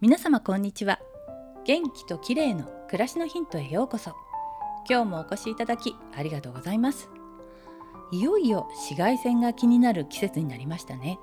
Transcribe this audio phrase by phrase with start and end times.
[0.00, 1.00] 皆様こんにちは。
[1.64, 4.14] 元気と綺麗の暮らしのヒントへようこそ。
[4.88, 7.10] 今日もお越しいただきありがとうございます。
[8.12, 11.18] いよいよ紫外線が気になる季節になりましたね。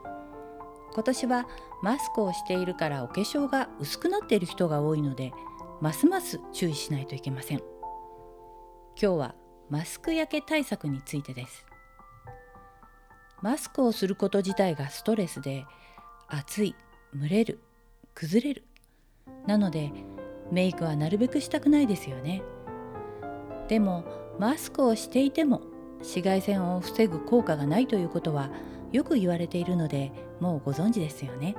[0.93, 1.47] 今年は
[1.83, 5.31] マスクをしているからお化粧が薄くなっている人が多いので
[5.79, 7.59] ますます注意しないといけません。
[9.01, 9.35] 今日は
[9.69, 11.65] マスク焼け対策についてです。
[13.41, 15.65] マスクをすること自体がストレスで
[16.27, 16.75] 暑い
[17.13, 17.61] 蒸れる
[18.15, 18.63] 崩れる。
[19.45, 19.91] なので
[20.49, 22.41] メイクはなるべくしたくないですよね。
[23.67, 24.05] でも
[24.39, 25.61] マスクをしていても
[25.97, 28.49] 紫外線を防ぐ効果がないということは
[28.93, 31.55] よく言われているのでもうご存知ですよね。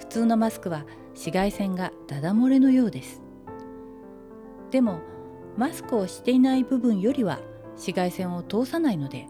[0.00, 3.22] 普通のマスクは紫外線がダダ漏れのようです。
[4.72, 5.00] でも
[5.56, 7.38] マスクをしていない部分よりは
[7.74, 9.28] 紫外線を通さないので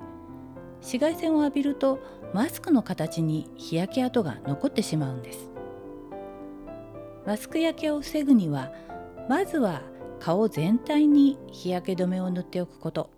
[0.76, 1.98] 紫外線を浴びると
[2.32, 5.51] マスクの形に日焼け跡が残ってしまうんです。
[7.26, 8.72] マスク焼けを防ぐには
[9.28, 9.82] まずは
[10.18, 13.10] 顔全体に日焼け止めを塗っておくこと。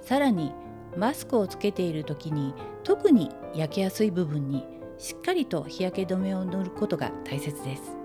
[0.00, 0.52] さらに
[0.96, 4.64] マスクをつけている時に特に焼けやすい部分に
[4.98, 7.96] しっかりと日焼け止めを塗ることが大切です。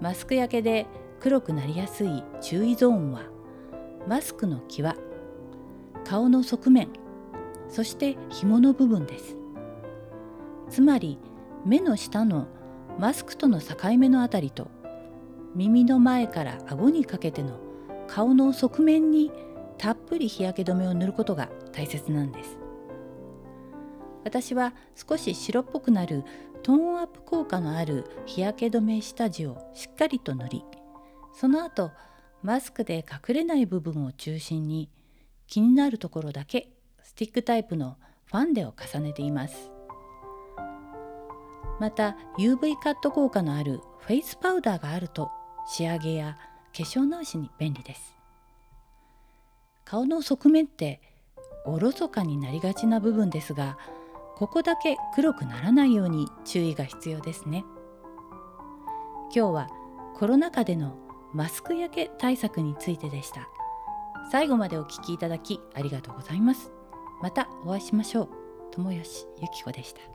[0.00, 0.86] マスク焼けで
[1.20, 3.22] 黒くなりやすい注意ゾーンは
[4.06, 4.96] マスクの際
[6.04, 6.88] 顔の側面
[7.68, 9.36] そして紐の部分です。
[10.68, 11.18] つまり
[11.64, 12.48] 目の下の
[12.98, 14.70] マスクとの境目のあたりと
[15.54, 17.58] 耳の前から顎にかけての
[18.08, 19.30] 顔の側面に
[19.78, 22.58] たっぷり日焼け止めを塗ることが大切なんです。
[24.24, 26.24] 私は少し白っぽくなる
[26.62, 30.64] トーンアップ効果のある日焼け止め下地をしっかりと塗り
[31.34, 31.90] その後
[32.42, 34.90] マスクで隠れない部分を中心に
[35.46, 36.70] 気になるところだけ
[37.02, 39.73] スティックタイプのファンデを重ねています。
[41.84, 45.30] また UV カット効果のあるフェイスパウダーがあると
[45.66, 46.38] 仕上げや
[46.74, 48.16] 化粧直しに便利です。
[49.84, 51.02] 顔の側面って
[51.66, 53.76] おろそかになりがちな部分ですが
[54.36, 57.66] ここだけ黒くならないように注意が必要ですね。
[59.36, 59.68] 今日は
[60.16, 60.96] コロナ禍での
[61.34, 63.46] マスク焼け対策についてでした。
[64.32, 66.72] 最後までお聞きいただきありがとうございます。
[67.20, 68.28] またお会いしましょう。
[68.70, 70.13] 友吉ゆき子でした。